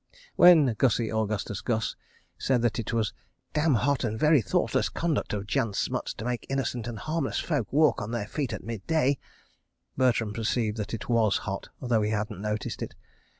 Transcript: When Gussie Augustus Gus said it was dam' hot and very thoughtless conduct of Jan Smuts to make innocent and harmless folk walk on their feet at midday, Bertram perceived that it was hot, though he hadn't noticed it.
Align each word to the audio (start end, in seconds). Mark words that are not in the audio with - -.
When 0.35 0.73
Gussie 0.79 1.11
Augustus 1.13 1.61
Gus 1.61 1.95
said 2.35 2.65
it 2.65 2.91
was 2.91 3.13
dam' 3.53 3.75
hot 3.75 4.03
and 4.03 4.19
very 4.19 4.41
thoughtless 4.41 4.89
conduct 4.89 5.31
of 5.31 5.45
Jan 5.45 5.73
Smuts 5.73 6.15
to 6.15 6.25
make 6.25 6.47
innocent 6.49 6.87
and 6.87 6.97
harmless 6.97 7.37
folk 7.39 7.71
walk 7.71 8.01
on 8.01 8.09
their 8.09 8.25
feet 8.25 8.51
at 8.51 8.63
midday, 8.63 9.19
Bertram 9.95 10.33
perceived 10.33 10.77
that 10.77 10.95
it 10.95 11.07
was 11.07 11.37
hot, 11.45 11.69
though 11.79 12.01
he 12.01 12.09
hadn't 12.09 12.41
noticed 12.41 12.81
it. 12.81 12.95